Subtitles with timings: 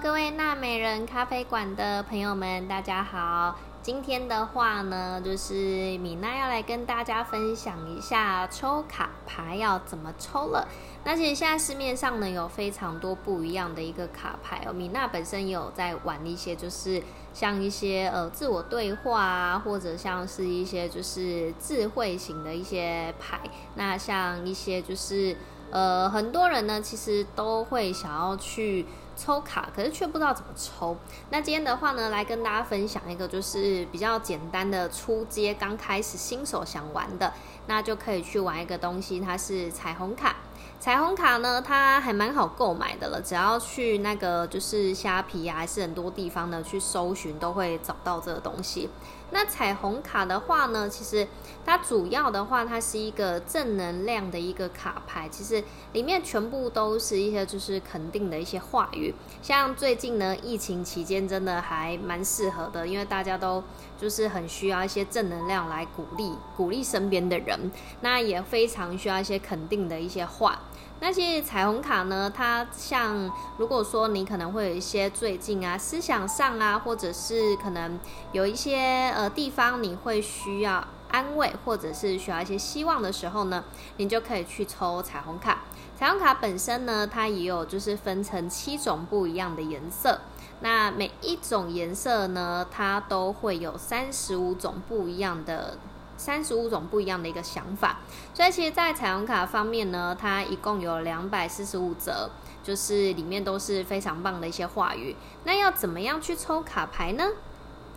[0.00, 3.58] 各位娜美人咖啡馆的朋友们，大家好。
[3.82, 10.68] 今天的话呢，就是米娜要来跟大家分享一下抽卡牌要怎么抽了。
[11.02, 14.72] 那其实现在市面上呢有非常多不一样的一个卡牌哦。
[14.72, 23.40] 米娜本身有在玩一些，就是像一些呃自我对话啊，或者像是一些就是智慧型的一些牌。
[23.74, 25.36] 那像一些就是
[25.70, 28.86] 呃很多人呢，其实都会想要去。
[29.16, 30.96] 抽卡，可是却不知道怎么抽。
[31.30, 37.32] 那今天的话呢，来跟大家分享一个，就是比较简单的初阶，刚开始新手想玩的，
[37.66, 40.36] 那就可以去玩一个东西，它是彩虹卡。
[40.80, 48.90] 彩虹卡呢，它还蛮好购买的了，只要去那个就是虾皮啊，还是很多地方呢去搜寻，都会找到这个东西。
[49.34, 51.26] 那彩虹卡的话呢，其实
[51.66, 59.12] 它主要的话，它是一个正能量的一个卡牌，其实里面全部都是一些就是肯定的一些话语。
[59.42, 63.60] 像最近呢，疫情期间真的还蛮适合的，因为大家都
[64.00, 70.60] 就是很需要一些正能量来鼓励鼓励身边的人，那也非常需要一些肯定的一些话。
[71.06, 78.00] 那些彩虹卡呢，它像如果说你可能会有一些最近啊思想上啊，或者是可能
[78.32, 83.64] 有一些呃地方你会需要安慰，或者是需要一些希望的时候呢，
[83.98, 85.64] 你就可以去抽彩虹卡。
[85.94, 90.22] 彩虹卡本身呢，它也有就是分成七种不一样的颜色，
[90.60, 95.76] 那每一种颜色呢，它都会有三十五种不一样的。
[96.16, 97.98] 三十五种不一样的一个想法，
[98.32, 102.30] 所以其实，在彩虹卡方面呢，它一共有两百四十五折，
[102.62, 105.16] 就是里面都是非常棒的一些话语。
[105.44, 107.24] 那要怎么样去抽卡牌呢？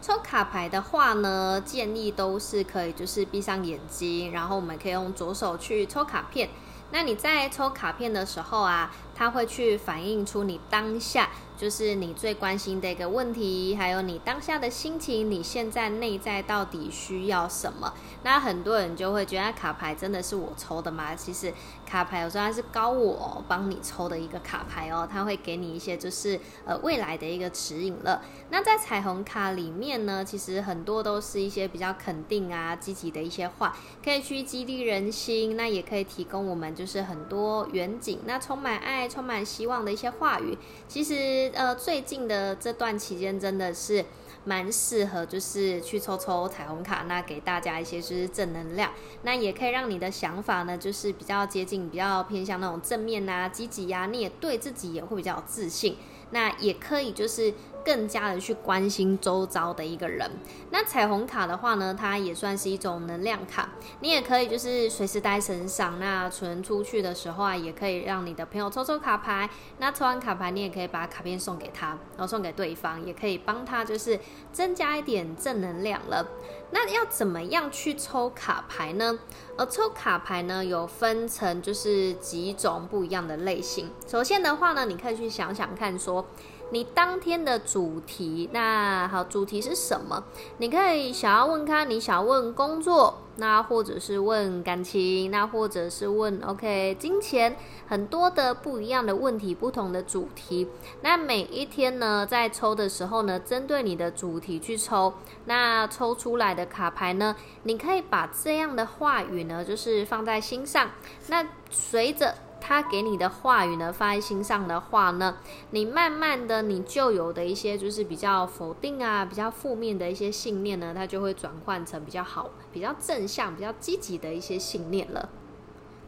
[0.00, 6.50] 抽卡牌的话呢，建议都是可以，就是闭上眼睛，然后我们可以用左手去抽卡片。
[6.90, 11.30] 那你在抽卡片的时候啊，它会去反映出你当下。
[11.54, 17.92] 就是你最关心的一个问题，还有你当下的心情，你现在内在到底需要什么？
[18.24, 21.14] 那很多人就会觉得卡牌真的是我抽的吗？
[21.14, 21.52] 其实
[21.86, 28.20] 卡牌有时候它是高我帮你抽的一个卡牌哦，它会给你一些就是呃未来的一个指引了。
[28.50, 40.56] 那在彩虹卡里面呢，其实很多都是一些比较肯定啊、积极的一些话，可以去激励人心，那也可以提供我们就是很多远景，那充满爱、充满希望的一些话语。
[40.88, 41.50] 其实。
[41.54, 44.04] 呃，最近的这段期间真的是
[44.44, 48.90] 蛮适合，就是去抽抽彩虹卡，那给大家一些就是正能量，
[49.22, 55.96] 那也可以让你的想法呢，就是比较接近，比较偏向那种正面啊、积极呀，你也对自己也会比较有自信，
[56.32, 57.54] 那也可以就是。
[57.84, 60.30] 更加的去关心周遭的一个人。
[60.70, 65.98] 那彩虹卡的话呢，它也算是一种能量卡，你也可以就是随时带身上。
[65.98, 69.50] 那存出去的时候啊，也可以让你的朋友抽抽卡牌。
[69.78, 74.20] 那抽完卡牌，你也可以把卡片送给他，然后送给对方，也可以帮他就是
[74.52, 76.24] 增加一点正能量了。
[76.70, 79.18] 那要怎么样去抽卡牌呢？
[79.58, 83.90] 而抽卡牌呢，有分成就是几种不一样的类型。
[84.06, 86.21] 首先的话呢，你可以去想想看说。
[86.70, 90.24] 你当天的主题，那好，主题是什么？
[90.56, 97.54] 你可以想要问他，你想问工作，那或者是问感情，那或者是问 OK 金钱，
[97.86, 100.66] 很多的不一样的问题，不同的主题。
[101.02, 105.12] 那每一天呢，在抽的时候呢，针对你的主题去抽，
[105.44, 110.90] 那抽出来的卡牌呢，你可以把这样的话语呢，就是放在心上。
[111.26, 112.34] 那随着。
[112.62, 115.36] 他给你的话语呢，放在心上的话呢，
[115.70, 125.28] 你慢慢的，你就有的一些就是比较否定啊、比较负面的一些信念呢，它就会转换成比较好、比较正向、比较积极的一些信念了。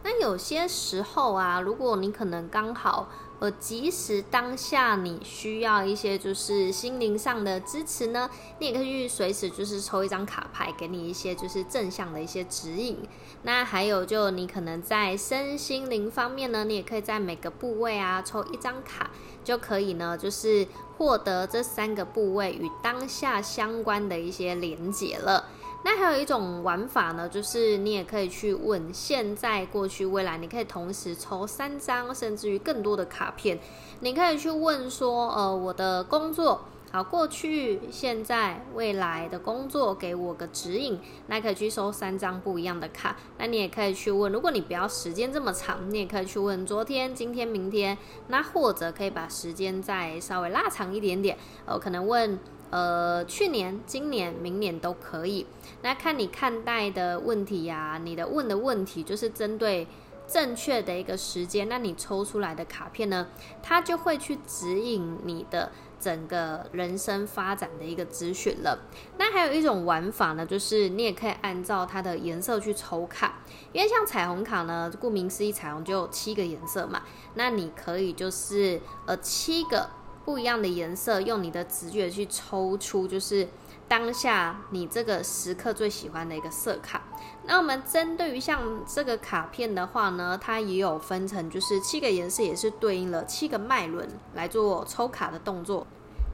[0.04, 3.08] 那有些时候啊，如果你可能刚好。
[3.44, 12.96] 呃，即使当下你需要一些就是心灵上的支持呢，你也可以随时就是抽一张卡牌，给你一些就是正向的一些指引。
[13.42, 19.10] 那还有就你可能在身心灵方面呢，你也可以在每个部位啊抽一张卡，
[19.44, 20.66] 就可以呢就是
[20.96, 25.50] 获得这三个部位与当下相关的一些连结了。
[25.86, 33.58] 那还有一种玩法呢，就是你也可以去问现在、过去、未来，你可以同时抽三张，甚至于更多的卡片。
[34.00, 40.98] 你可以去问说，呃，我的工作，好，过去、现在、未来的工作，给我个指引。
[41.26, 43.16] 那可以去收三张不一样的卡。
[43.36, 47.98] 那你也可以去问，如果你不要时间这么长，你也可以去问昨天、今天、明天。
[48.28, 52.38] 那或者可以把时间再稍微拉长一点点，呃，可能问。
[52.74, 55.46] 呃，去年、今年、明年都可以。
[55.82, 59.86] 那看你看待的问题呀，你的问的问题就是针对
[60.26, 63.28] 正确的一个时间，那你抽出来的卡片呢，
[63.62, 68.76] 它就会去指引你的整个人生发展的一个资讯了。
[69.18, 73.38] 那还有一种玩法呢，就是你也可以按照它的颜色去抽卡，
[73.72, 77.02] 因为像彩虹卡呢，顾名思义，彩虹就有七个颜色嘛，
[77.34, 79.88] 那你可以就是呃七个
[80.24, 83.48] 不一样的颜色，用你的直觉去抽出，就是
[83.86, 87.02] 当下你这个时刻最喜欢的一个色卡。
[87.46, 95.86] 那我们针对于像这个卡片的话呢，它也有分成，就是七个颜色也是对应了七个脉轮来做抽卡的动作。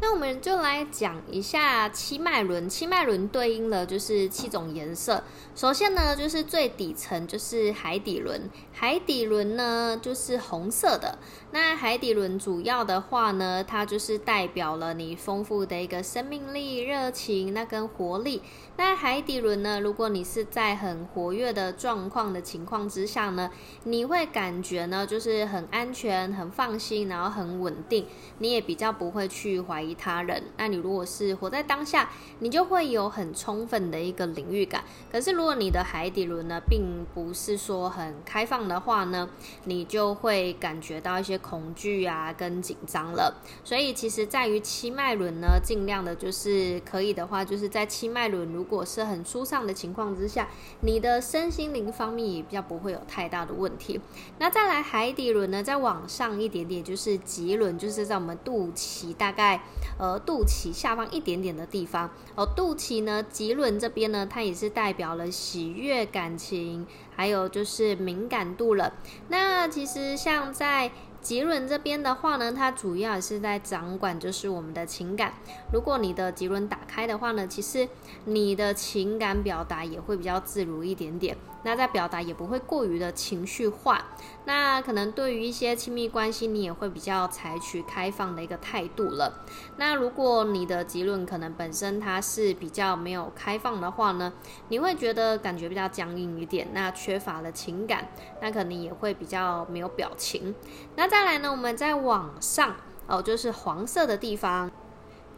[0.02, 5.22] 那我们就来讲一下七脉轮，七脉轮对应了就是七种颜色。
[5.54, 11.18] 首先呢，就是最底层就是海底轮，海底轮呢就是红色的。
[11.52, 18.40] 那海底轮主要的话呢，它就是代表了你丰富的一个生命力、热情那跟活力。
[18.78, 23.50] 那海底轮呢，如果你是在很活跃的状况的情况之下呢，
[23.84, 28.06] 你会感觉呢就是很安全、很放心，然后很稳定，
[28.38, 30.42] 你也比较不会去怀疑他人。
[30.56, 32.08] 那你如果是活在当下，
[32.38, 34.84] 你就会有很充分的一个领域感。
[35.10, 39.28] 可是如果你的海底轮呢，并不是说很开放的话呢，
[39.64, 41.40] 你就会感觉到一些。
[41.50, 43.34] 恐惧啊，跟紧张了，
[43.64, 50.48] 所以其实在于七脉轮呢，尽量的就是可以的话，就是在七脉轮如果是很舒畅的情况之下，
[50.82, 54.00] 你的身心灵方面也比较不会有太大的问题。
[54.38, 59.62] 那再来海底轮呢，再往上一点点，就是脐轮，就是在我们肚脐大概
[59.98, 62.46] 呃肚脐下方一点点的地方哦。
[62.46, 68.92] 肚脐呢，脐轮这边呢，它也是代表了喜悦、感情，还有就是敏感度了。
[69.28, 70.90] 那其实像在
[71.20, 75.34] 吉轮这边的话呢，它主要是在掌管就是我们的情感。
[75.72, 77.88] 如果你的吉轮打开的话呢，其实
[78.24, 81.36] 你的情感表达也会比较自如一点点。
[81.62, 84.06] 那在表达也不会过于的情绪化，
[84.46, 89.44] 那可能对于一些亲密关系，你也会比较采取开放的一个态度了。
[89.76, 94.32] 那如果你的吉论可能本身它是比较没有开放的话呢，
[94.68, 98.06] 你会觉得感觉比较僵硬一点，那缺缺乏了情感，
[98.40, 100.54] 那可能也会比较没有表情。
[100.94, 102.76] 那再来呢，我们再往上
[103.08, 104.70] 哦，就是黄色的地方。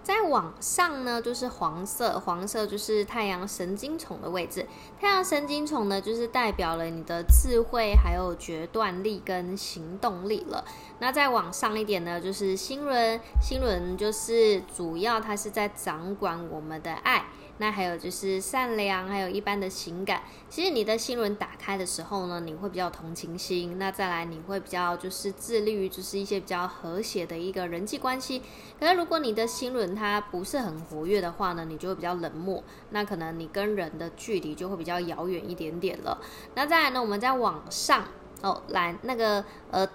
[0.02, 4.66] 再往上呢，就是黄色，黄色就是太阳神经丛的位置。
[5.00, 10.62] 太阳神经丛呢，就是代表了你的智慧、还有决断力跟行动力了。
[10.98, 17.24] 那再往上一点呢，就是心轮，心轮就是主要它是在掌管我们的爱。
[17.62, 20.20] 那还有就是善良，还有一般的情感。
[20.48, 23.78] 其实你的心轮打开的时候呢，你会比较同情心。
[23.78, 28.42] 那再来，你会比较就是致力于就是一些比较和谐的一个人际关系。
[28.80, 32.60] 可是如果你的心轮它不是很活跃的话呢，你就会比较冷漠。
[32.90, 36.20] 那可能你跟人的距离就会比较遥远一点点了。
[36.56, 38.04] 那再来呢，我们再往上
[38.40, 39.88] 哦，蓝那个呃，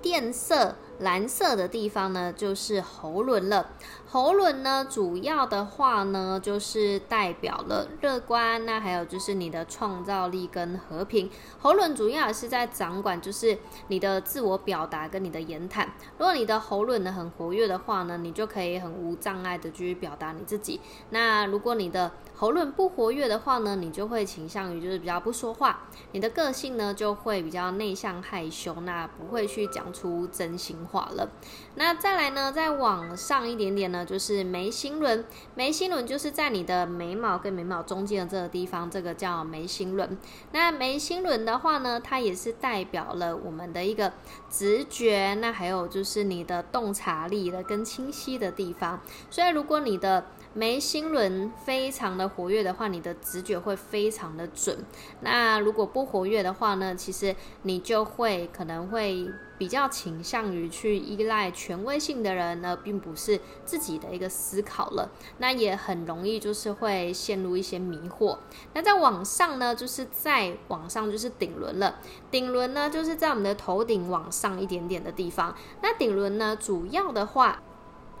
[0.00, 0.76] 电色。
[1.00, 3.70] 蓝色的地方呢，就是喉轮了。
[4.06, 11.30] 喉轮呢，主要的话呢，就是代表了乐观，那还有就是你的创造力跟和平。
[11.60, 13.56] 喉轮主要是在掌管，就是
[13.86, 15.86] 你的自我表达跟你的言谈。
[16.18, 20.80] 如果你的喉轮呢很活跃的话呢，你就可以很无障碍的去表达你自己。
[21.10, 30.76] 那如果你的喉轮不活跃的话呢，你就会倾向于就是比较不说话，你的个性呢就会比较内向害羞，那不会去讲出真心。
[30.90, 31.28] 化了，
[31.76, 32.52] 那再来呢？
[32.52, 35.24] 再往上一点点呢，就是眉心轮。
[35.54, 40.18] 眉心轮就是在你的眉毛跟眉毛中间的这个地方，这个叫眉心轮。
[40.52, 44.12] 那眉心轮的话呢，它也是代表了我们的一个
[44.50, 49.00] 直觉，那还有就是你的洞察力的跟清晰的地方。
[49.30, 54.84] 所以如果你的眉心轮非常的活跃的话，你的直觉会非常的准。
[55.20, 65.08] 那如果不活跃的话呢，其实你就会可能会比较倾向于去依赖权威性的人呢，并不是自己的一个思考了。
[65.38, 68.36] 那也很容易就是会陷入一些迷惑。
[68.74, 72.00] 那在往上呢，就是在往上就是顶轮了。
[72.28, 75.54] 顶轮呢，就是在我们的头顶往上一点点的地方。
[75.80, 77.62] 那顶轮呢，主要的话。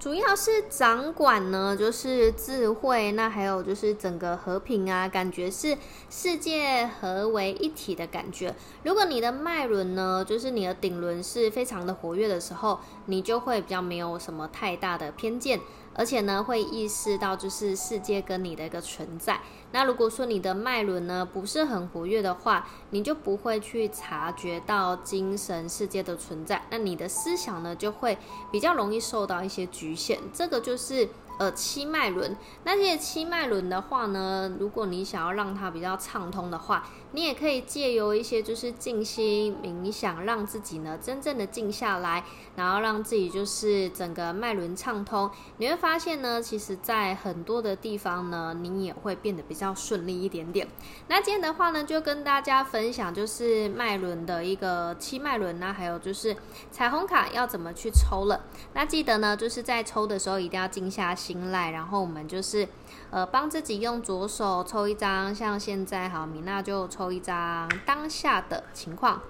[0.00, 5.76] 主要是掌管呢，就是智慧，那还有就是整个和平啊，感觉是
[6.08, 8.54] 世界合为一体的感觉。
[8.82, 15.60] 如果你的脉轮呢，就是你的顶轮是非常的活跃的时候，你就会比较没有什么太大的偏见。
[15.94, 19.40] 而且呢，会意识到就是世界跟你的一个存在。
[19.72, 26.62] 那如果说你的脉轮呢不是很活跃的话，你就不会去察觉到精神世界的存在。
[26.70, 28.16] 那你的思想呢就会
[28.50, 30.18] 比较容易受到一些局限。
[30.32, 31.08] 这个就是
[31.40, 32.36] 呃七脉轮。
[32.64, 42.22] 那这些七脉轮的话呢，如果你想要让它比较畅通的话，你也可以借由一些就是静心冥想，让自己呢真正的静下来，
[42.56, 45.30] 然后让自己就是整个脉轮畅通。
[45.56, 50.68] 你会发现呢，其实在很多的地方呢，你也会变得比较顺利一点点。
[51.08, 56.36] 那今天的话呢，就跟大家分享就是脉轮的一个七脉轮呢，还有就是
[56.70, 58.44] 彩虹卡要怎么去抽了。
[58.74, 62.68] 那记得呢，就是在抽的时候一定要静下心来，然后我们就是
[63.10, 69.22] 呃帮自己用左手抽一张，像现在好，米娜就抽一张当下的情况。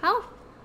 [0.00, 0.10] 好，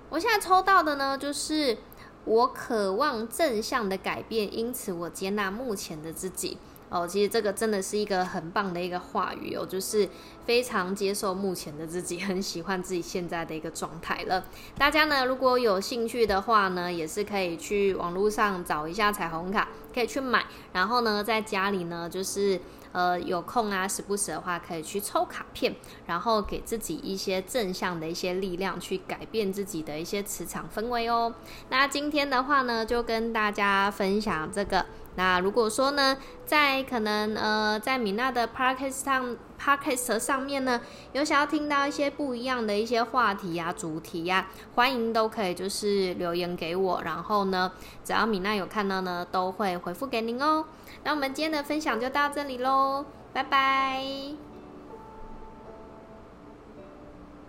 [0.09, 1.77] 我现在抽到的呢，就是
[2.25, 6.57] 我渴望正向的改变，因此我接纳目前的自己。
[6.89, 10.09] 哦，其实这个真的是一个很棒的一个话语哦，就是
[10.45, 14.43] 非常接受目前的自己， 很喜欢自己现在的一个状态了。
[14.77, 20.45] 大家呢，如果有兴趣的话呢，也是可以去网络上找一下彩虹卡，可以去买。
[20.73, 22.59] 然后呢，在家里呢，就是
[22.91, 25.75] 呃有空啊，时不时的话，可以去抽卡片，
[26.07, 31.33] 然后给自己一些正向的一些力量，去改变自己的一些磁场氛围哦。
[31.69, 34.85] 那今天的话呢，就跟大家分享这个。
[35.15, 36.15] 那如果说呢，
[36.45, 40.79] 在可能呃，在米娜的 podcast 上 podcast 上面呢，
[41.11, 47.69] 有想要听到一些不一样的一些话题呀、主题呀，欢迎都可以就是留言给我，然后呢，
[48.05, 50.63] 只要米娜有看到呢，都会回复给您哦。
[51.03, 54.48] 那我们今天的分享就到这里喽，拜拜。